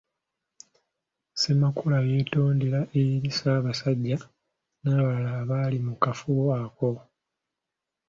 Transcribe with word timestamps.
Ssemakalu 1.33 1.97
yeetonda 2.11 2.79
eri 2.99 3.29
Ssabasajja 3.33 4.17
n’abalala 4.81 5.31
abaali 5.41 5.77
mu 5.85 5.93
kafubo 6.03 6.45
ako. 6.63 6.89